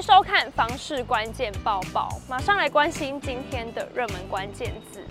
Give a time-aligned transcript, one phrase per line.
[0.00, 5.04] 收看房市关键报报，马上来关心今天的热门关键字。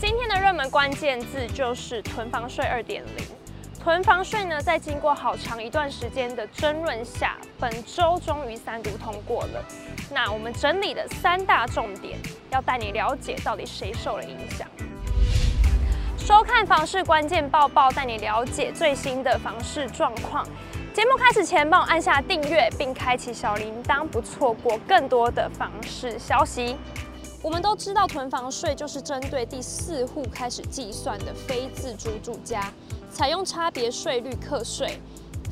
[0.00, 3.26] 今天的热门关键字就是囤房税二点零。
[3.82, 9.64] 囤房税呢，在经过好长一段时间的争论下，本周终于三读通过了。
[10.12, 12.16] 那我们整理的三大重点，
[12.50, 14.68] 要带你了解到底谁受了影响。
[16.16, 20.46] 收看房市关键报报，带你了解最新的房市状况。
[20.94, 26.76] 节目开始前，帮我按下订阅并开启小铃铛，不错过更多的房市消息。
[27.40, 32.70] 我们都知道，囤房税就是针对第四户开始计算的非自住住家，
[33.10, 35.00] 采用差别税率课税，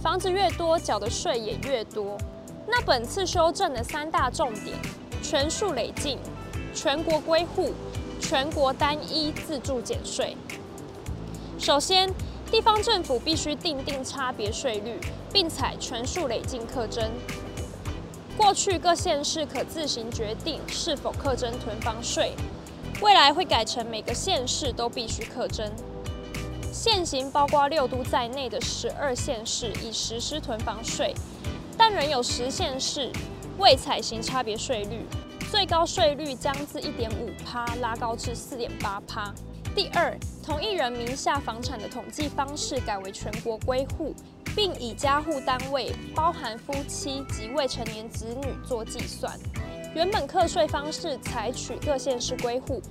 [0.03, 2.19] 房子越多，缴的税也越多。
[2.67, 4.77] 那本次修正的三大重点：
[5.23, 6.19] 全数累进、
[6.75, 7.73] 全国归户、
[8.21, 10.37] 全国单一自住减税。
[11.59, 12.11] 首先，
[12.51, 14.99] 地方政府必须订定差别税率，
[15.33, 17.09] 并采全数累进课征。
[18.37, 22.35] 过去各县市可自行决定是否课征囤房税，
[23.01, 25.71] 未来会改成每个县市都必须课征。
[26.73, 31.15] 现行包括六都在内的十二县市已实施囤房税，
[31.77, 33.13] 但仍有十县市
[33.59, 35.05] 未采行差别税率，
[35.51, 39.33] 最高税率将自一点五趴拉高至四点八趴。
[39.75, 44.15] 第二，同一人名下房产的统计方式改为全国归户。
[44.57, 49.39] 并以家户单位包含夫妻及未成年子女做计算。
[49.95, 52.83] 原本课税方式采取各县市归户。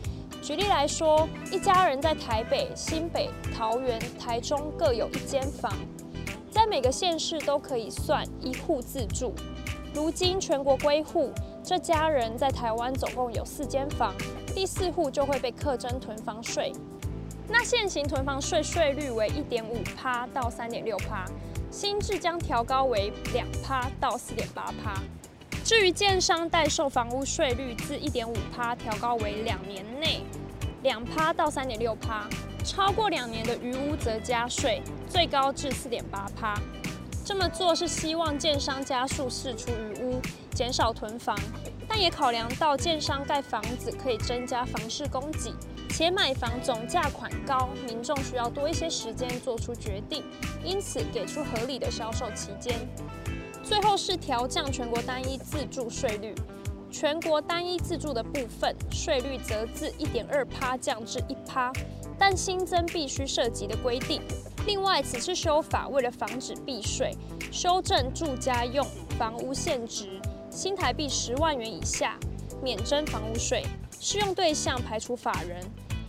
[0.42, 5.74] 举例来说，一家人在台北、新北、桃园、台中各有一间房，
[6.50, 9.34] 在每个县市都可以算一户自住。
[9.94, 11.30] 如今全国归户，
[11.64, 14.14] 这家人在台湾总共有四间房，
[14.56, 16.72] 第四户就会被课征囤房税。
[17.48, 21.26] 那现行囤房税税率为一点五趴到三点六趴。
[21.72, 25.00] 新制将调高为两趴到四点八趴。
[25.64, 30.24] 至于建商代售房屋税率，自一点五趴调高为两年内
[30.82, 32.28] 两趴到三点六趴，
[32.64, 36.60] 超过两年的余屋则加税，最高至四点八趴。
[37.30, 40.20] 这么做是希望建商加速释出余屋，
[40.56, 41.38] 减少囤房，
[41.88, 45.54] 但也考量到建商盖房子可以增加房市供给。
[45.92, 50.24] 且买房总价款高，民众需要多一些时间做出决定，
[50.64, 52.76] 因此给出合理的销售期间。
[53.62, 56.34] 最后是调降全国单一自住税率，
[56.90, 61.72] 全国单一自住的部分税率则自一点二趴降至一趴，
[62.18, 64.20] 但新增必须涉及的规定。
[64.66, 67.16] 另外，此次修法为了防止避税，
[67.52, 68.86] 修正住家用
[69.18, 70.22] 房屋现值
[70.52, 72.18] 新台币十万元以下
[72.62, 73.64] 免征房屋税，
[74.00, 75.60] 适用对象排除法人。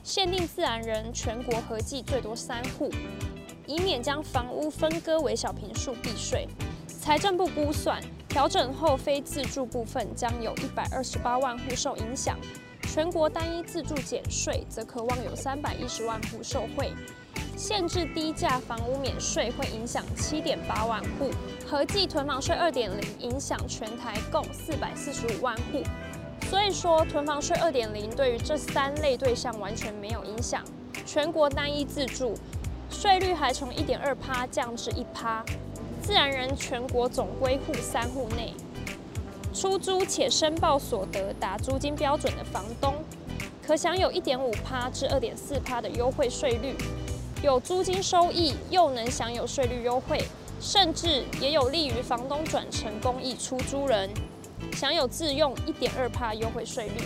[0.03, 2.91] 限定自然人全国合计最多三户，
[3.67, 6.49] 以免将房屋分割为小平数避税。
[6.87, 12.39] 财政部估算，调整后非自住部分将有一百二十八万户受影响，
[12.83, 16.93] 全国单一自住减税则可望有三百一十万户受惠。
[17.61, 21.31] 限制低价房屋免税会影响七点八万户，
[21.69, 25.83] 合计囤房税二点零影响全台共四百四十五万户。
[26.49, 30.65] 所以说，囤房税二点零对于这三类对象完全没有影响。
[31.05, 32.35] 全国单一自住
[32.89, 35.45] 税率还从一点二趴降至一趴，
[36.01, 38.55] 自然人全国总归户三户内
[39.53, 42.95] 出租且申报所得达租金标准的房东，
[43.63, 46.75] 可享有一点五趴至二点四趴的优惠税率，
[47.43, 50.23] 有租金收益又能享有税率优惠，
[50.61, 54.11] 甚至也有利于房东转成公益出租人。
[54.77, 57.03] 享有自用一点二趴优惠税率，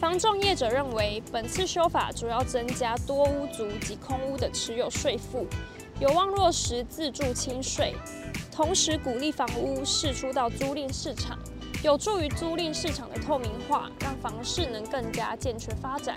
[0.00, 5.46] 房仲业者认为，本次修法主要增加多屋族及空屋的持有税负，
[6.00, 7.94] 有望落实自住清税，
[8.50, 11.38] 同时鼓励房屋释出到租赁市场，
[11.84, 16.16] 有助于租赁市场的透明化，让房市能更加健全发展。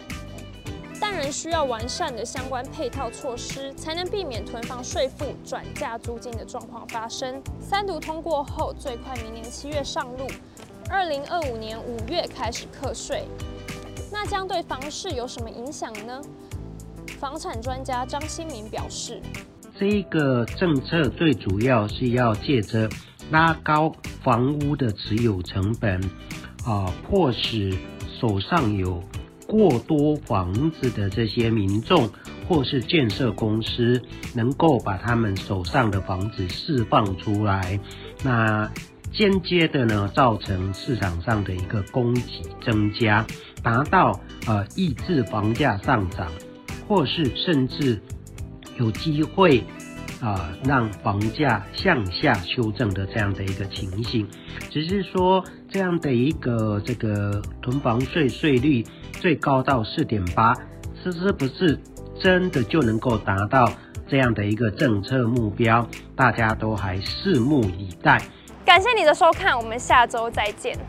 [1.04, 7.44] 但仍需要完善的相关配套措施，才能避免囤房税负转嫁租金的状况发生。
[7.60, 10.26] 三读通过后，最快明年七月上路。
[10.90, 13.26] 二零二五年五月开始课税，
[14.14, 16.22] 那将对房市有什么影响呢？
[17.20, 19.22] 房产专家张新民表示，
[19.78, 22.90] 这个政策最主要是要借着
[23.30, 23.92] 拉高
[24.24, 26.00] 房屋的持有成本，
[26.66, 27.78] 啊，迫使
[28.22, 29.04] 手上有
[29.54, 32.10] 过多房子的这些民众
[32.50, 34.02] 或是建设公司，
[34.34, 37.80] 能够把他们手上的房子释放出来，
[38.24, 38.68] 那。
[39.16, 43.24] 间接的呢，造成市场上的一个供给增加，
[43.62, 46.32] 达到呃抑制房价上涨，
[46.88, 48.02] 或是甚至
[48.80, 49.64] 有机会
[50.24, 54.26] 啊、让房价向下修正的这样的一个情形，
[54.70, 58.86] 只是说这样的一个这个囤房税税率
[59.20, 60.54] 最高到四点八，
[61.04, 61.78] 是不是
[62.18, 63.70] 真的就能够达到
[64.08, 65.86] 这样的一个政策目标？
[66.16, 68.22] 大家都还拭目以待。
[68.64, 70.80] 感谢你的收看，我们下周再见。